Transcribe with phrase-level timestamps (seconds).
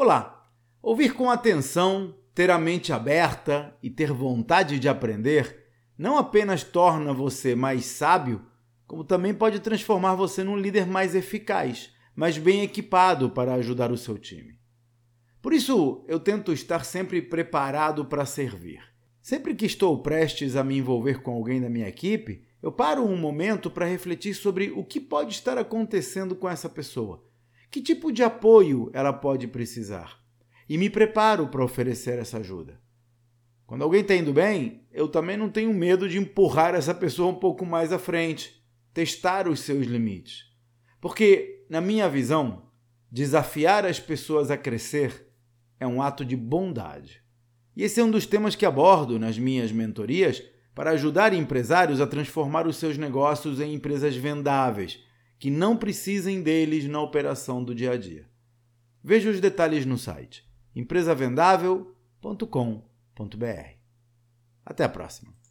[0.00, 0.48] Olá!
[0.80, 5.66] Ouvir com atenção, ter a mente aberta e ter vontade de aprender
[5.98, 8.46] não apenas torna você mais sábio,
[8.86, 13.96] como também pode transformar você num líder mais eficaz, mais bem equipado para ajudar o
[13.98, 14.56] seu time.
[15.42, 18.78] Por isso, eu tento estar sempre preparado para servir.
[19.20, 23.16] Sempre que estou prestes a me envolver com alguém da minha equipe, eu paro um
[23.16, 27.26] momento para refletir sobre o que pode estar acontecendo com essa pessoa
[27.70, 30.18] que tipo de apoio ela pode precisar?
[30.68, 32.80] E me preparo para oferecer essa ajuda.
[33.66, 37.34] Quando alguém está indo bem, eu também não tenho medo de empurrar essa pessoa um
[37.34, 38.62] pouco mais à frente,
[38.94, 40.44] testar os seus limites.
[41.00, 42.70] Porque, na minha visão,
[43.12, 45.26] desafiar as pessoas a crescer
[45.78, 47.22] é um ato de bondade.
[47.76, 50.42] E esse é um dos temas que abordo nas minhas mentorias
[50.74, 54.98] para ajudar empresários a transformar os seus negócios em empresas vendáveis
[55.38, 58.26] que não precisem deles na operação do dia a dia.
[59.02, 61.88] Veja os detalhes no site empresavendável.com.br.
[64.66, 65.47] Até a próxima!